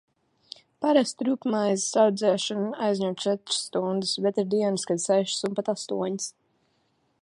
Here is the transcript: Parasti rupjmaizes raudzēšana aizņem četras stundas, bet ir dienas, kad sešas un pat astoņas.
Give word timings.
Parasti 0.85 1.27
rupjmaizes 1.27 1.91
raudzēšana 1.99 2.71
aizņem 2.87 3.15
četras 3.27 3.61
stundas, 3.69 4.17
bet 4.27 4.43
ir 4.45 4.51
dienas, 4.57 4.89
kad 4.93 5.07
sešas 5.09 5.49
un 5.51 5.59
pat 5.61 5.75
astoņas. 5.77 6.31